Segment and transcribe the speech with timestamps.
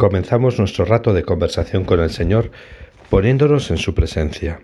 [0.00, 2.52] comenzamos nuestro rato de conversación con el Señor
[3.10, 4.62] poniéndonos en su presencia.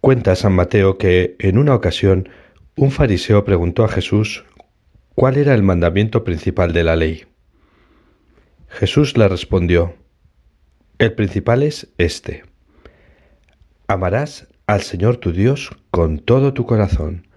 [0.00, 2.28] Cuenta San Mateo que en una ocasión
[2.74, 4.44] un fariseo preguntó a Jesús
[5.14, 7.26] cuál era el mandamiento principal de la ley.
[8.66, 9.94] Jesús le respondió,
[10.98, 12.42] El principal es este.
[13.86, 17.28] Amarás al Señor tu Dios con todo tu corazón,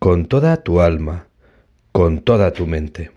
[0.00, 1.28] con toda tu alma,
[1.92, 3.12] con toda tu mente.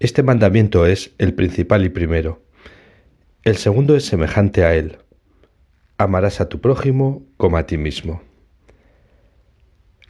[0.00, 2.42] Este mandamiento es el principal y primero.
[3.42, 4.96] El segundo es semejante a él.
[5.98, 8.22] Amarás a tu prójimo como a ti mismo.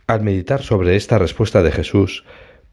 [0.06, 2.24] Al meditar sobre esta respuesta de Jesús,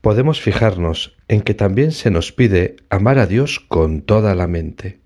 [0.01, 4.99] podemos fijarnos en que también se nos pide amar a Dios con toda la mente.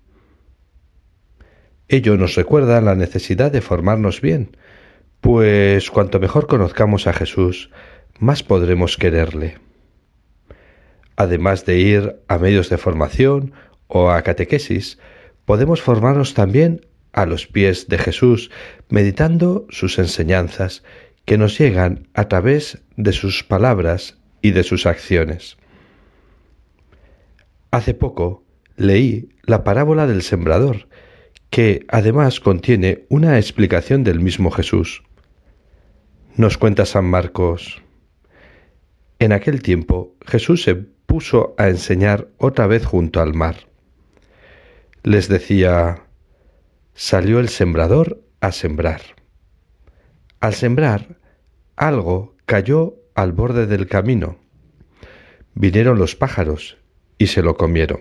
[1.88, 4.54] Ello nos recuerda la necesidad de formarnos bien,
[5.22, 7.70] pues cuanto mejor conozcamos a Jesús,
[8.18, 9.71] más podremos quererle.
[11.16, 13.52] Además de ir a medios de formación
[13.86, 14.98] o a catequesis,
[15.44, 18.50] podemos formarnos también a los pies de Jesús,
[18.88, 20.82] meditando sus enseñanzas
[21.24, 25.56] que nos llegan a través de sus palabras y de sus acciones.
[27.70, 28.44] Hace poco
[28.76, 30.88] leí la parábola del sembrador,
[31.50, 35.02] que además contiene una explicación del mismo Jesús.
[36.36, 37.82] Nos cuenta San Marcos.
[39.18, 43.68] En aquel tiempo Jesús se puso a enseñar otra vez junto al mar.
[45.02, 46.06] Les decía,
[46.94, 49.02] salió el sembrador a sembrar.
[50.40, 51.18] Al sembrar,
[51.76, 54.38] algo cayó al borde del camino.
[55.52, 56.78] Vinieron los pájaros
[57.18, 58.00] y se lo comieron.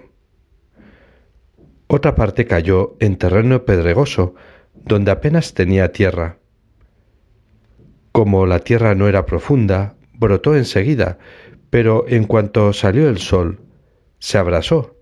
[1.88, 4.36] Otra parte cayó en terreno pedregoso,
[4.74, 6.38] donde apenas tenía tierra.
[8.14, 11.18] Como la tierra no era profunda, brotó enseguida,
[11.72, 13.62] pero en cuanto salió el sol,
[14.20, 14.98] se abrasó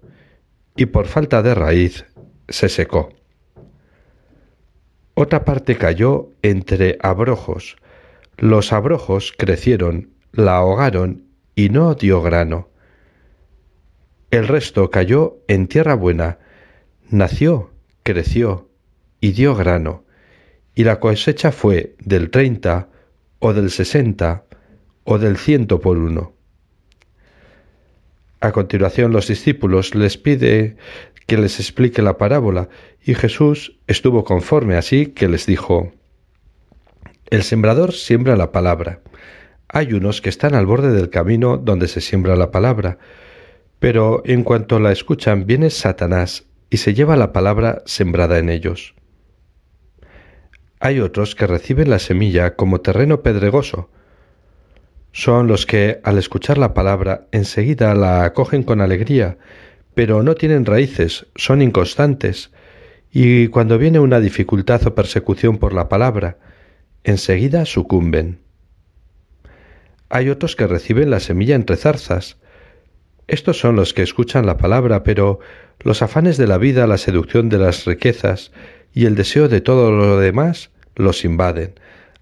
[0.78, 2.06] y por falta de raíz
[2.48, 3.10] se secó.
[5.16, 7.76] Otra parte cayó entre abrojos.
[8.38, 11.26] Los abrojos crecieron, la ahogaron
[11.56, 12.70] y no dio grano.
[14.32, 16.38] El resto cayó en tierra buena,
[17.10, 17.72] nació,
[18.04, 18.70] creció
[19.20, 20.06] y dio grano,
[20.76, 22.90] y la cosecha fue del treinta
[23.40, 24.46] o del sesenta
[25.04, 26.39] o del ciento por uno.
[28.42, 30.78] A continuación los discípulos les pide
[31.28, 32.70] que les explique la parábola,
[33.04, 35.94] y Jesús estuvo conforme así que les dijo,
[37.30, 39.02] El sembrador siembra la palabra.
[39.68, 42.98] Hay unos que están al borde del camino donde se siembra la palabra,
[43.80, 48.96] pero en cuanto la escuchan viene Satanás y se lleva la palabra sembrada en ellos.
[50.80, 53.90] Hay otros que reciben la semilla como terreno pedregoso.
[55.12, 59.38] Son los que, al escuchar la palabra, enseguida la acogen con alegría,
[59.96, 62.52] pero no tienen raíces, son inconstantes,
[63.12, 66.38] y cuando viene una dificultad o persecución por la palabra,
[67.04, 68.40] enseguida sucumben.
[70.10, 72.38] Hay otros que reciben la semilla entre zarzas,
[73.30, 75.40] estos son los que escuchan la palabra, pero
[75.82, 78.52] los afanes de la vida, la seducción de las riquezas
[78.92, 81.76] y el deseo de todo lo demás los invaden,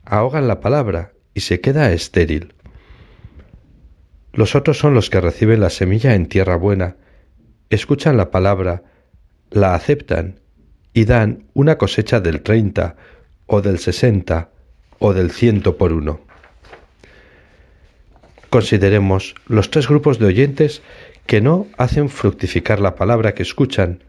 [0.03, 2.53] ahogan la palabra y se queda estéril.
[4.37, 6.97] Los otros son los que reciben la semilla en tierra buena,
[7.71, 8.83] escuchan la palabra,
[9.49, 10.41] la aceptan
[10.93, 12.97] y dan una cosecha del treinta
[13.47, 14.51] o del sesenta
[14.99, 16.21] o del ciento por uno.
[18.51, 20.83] Consideremos los tres grupos de oyentes
[21.25, 24.03] que no hacen fructificar la palabra que escuchan,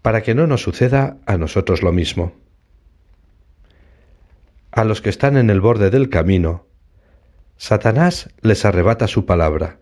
[0.00, 2.32] para que no nos suceda a nosotros lo mismo.
[4.72, 6.64] A los que están en el borde del camino,
[7.56, 9.78] Satanás les arrebata su palabra.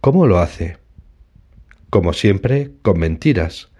[0.00, 0.78] ¿Cómo lo hace?
[1.90, 3.70] Como siempre, con mentiras.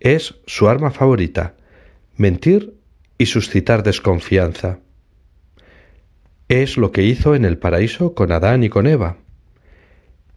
[0.00, 1.56] Es su arma favorita,
[2.16, 2.74] mentir
[3.18, 4.78] y suscitar desconfianza.
[6.48, 9.18] Es lo que hizo en el paraíso con Adán y con Eva.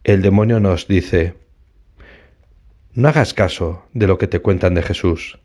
[0.02, 1.34] El demonio nos dice,
[2.92, 5.38] no hagas caso de lo que te cuentan de Jesús.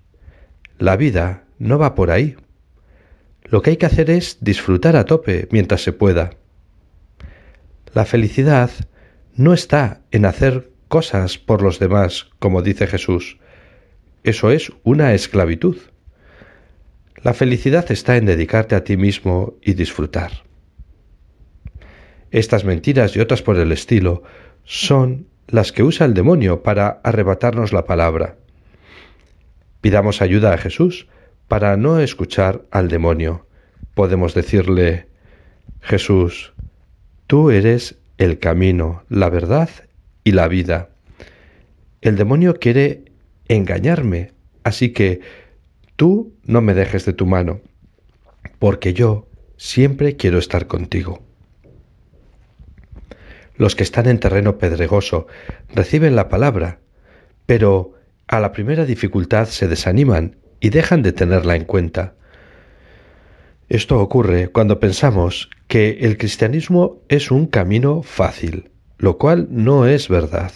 [0.80, 2.36] La vida no va por ahí.
[3.46, 6.32] Lo que hay que hacer es disfrutar a tope mientras se pueda.
[7.94, 8.72] La felicidad
[9.36, 13.38] no está en hacer cosas por los demás, como dice Jesús.
[14.24, 15.78] Eso es una esclavitud.
[17.22, 20.44] La felicidad está en dedicarte a ti mismo y disfrutar.
[22.32, 24.24] Estas mentiras y otras por el estilo
[24.64, 28.38] son las que usa el demonio para arrebatarnos la palabra.
[29.82, 31.08] Pidamos ayuda a Jesús
[31.48, 33.48] para no escuchar al demonio.
[33.94, 35.08] Podemos decirle,
[35.82, 36.54] Jesús,
[37.28, 39.70] tú eres el camino, la verdad
[40.24, 40.90] y la vida.
[42.02, 43.06] el demonio quiere
[43.48, 44.32] engañarme,
[44.64, 45.22] así que
[45.96, 47.62] tú no me dejes de tu mano,
[48.60, 49.28] porque yo
[49.58, 51.24] siempre quiero estar contigo.
[53.58, 55.28] Los que están en terreno pedregoso
[55.74, 56.80] reciben la palabra,
[57.46, 57.94] pero
[58.28, 62.16] a la primera dificultad se desaniman y dejan de tenerla en cuenta.
[63.68, 70.08] Esto ocurre cuando pensamos que el cristianismo es un camino fácil, lo cual no es
[70.08, 70.52] verdad.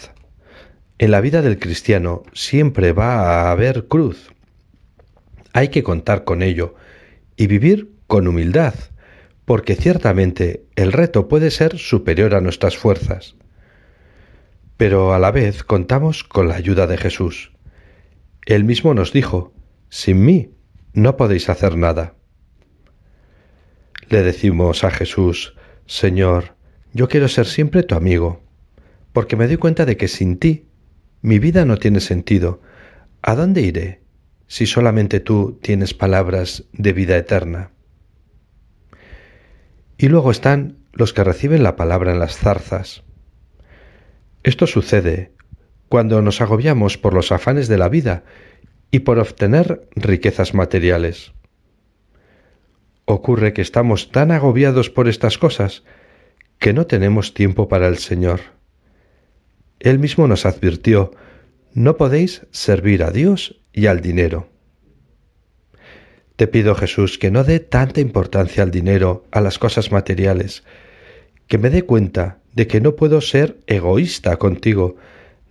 [0.98, 4.32] En la vida del cristiano siempre va a haber cruz.
[5.52, 6.74] Hay que contar con ello
[7.36, 8.74] y vivir con humildad,
[9.44, 13.34] porque ciertamente el reto puede ser superior a nuestras fuerzas.
[14.76, 17.52] Pero a la vez contamos con la ayuda de Jesús.
[18.46, 19.52] Él mismo nos dijo,
[19.90, 20.54] sin mí
[20.94, 22.14] no podéis hacer nada.
[24.08, 25.54] Le decimos a Jesús,
[25.86, 26.56] Señor,
[26.92, 28.42] yo quiero ser siempre tu amigo,
[29.12, 30.66] porque me doy cuenta de que sin ti
[31.20, 32.62] mi vida no tiene sentido.
[33.22, 34.02] ¿A dónde iré
[34.46, 37.72] si solamente tú tienes palabras de vida eterna?
[39.98, 43.02] Y luego están los que reciben la palabra en las zarzas.
[44.42, 45.32] Esto sucede
[45.88, 48.24] cuando nos agobiamos por los afanes de la vida
[48.90, 51.32] y por obtener riquezas materiales.
[53.04, 55.84] Ocurre que estamos tan agobiados por estas cosas
[56.58, 58.40] que no tenemos tiempo para el Señor.
[59.80, 61.12] Él mismo nos advirtió,
[61.72, 64.48] no podéis servir a Dios y al dinero.
[66.36, 70.64] Te pido Jesús que no dé tanta importancia al dinero, a las cosas materiales,
[71.48, 74.96] que me dé cuenta de que no puedo ser egoísta contigo,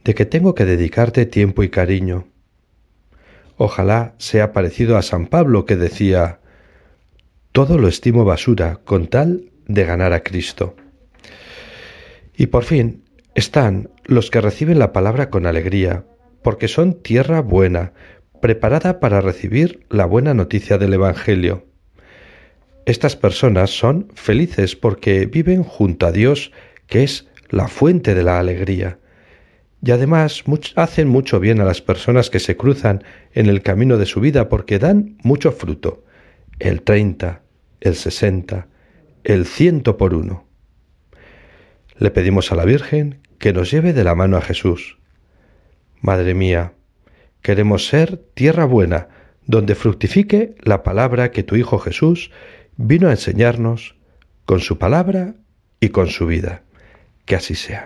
[0.04, 2.28] de que tengo que dedicarte tiempo y cariño.
[3.62, 6.40] Ojalá sea parecido a San Pablo que decía,
[7.52, 10.78] todo lo estimo basura con tal de ganar a Cristo.
[12.38, 13.04] Y por fin
[13.36, 16.06] están los que reciben la palabra con alegría,
[16.42, 17.92] porque son tierra buena,
[18.42, 21.66] preparada para recibir la buena noticia del Evangelio.
[22.86, 26.54] Estas personas son felices porque viven junto a Dios,
[26.88, 29.00] que es la fuente de la alegría.
[29.82, 30.44] Y además
[30.76, 33.04] hacen mucho bien a las personas que se cruzan
[33.34, 36.04] en el camino de su vida porque dan mucho fruto
[36.60, 37.42] el treinta,
[37.80, 38.68] el sesenta,
[39.24, 40.46] el ciento por uno.
[41.98, 44.98] Le pedimos a la Virgen que nos lleve de la mano a Jesús.
[46.02, 46.74] Madre mía,
[47.42, 49.08] queremos ser tierra buena,
[49.46, 52.32] donde fructifique la palabra que tu Hijo Jesús
[52.76, 53.96] vino a enseñarnos
[54.46, 55.36] con su palabra
[55.80, 56.64] y con su vida.
[57.26, 57.86] Que así sea.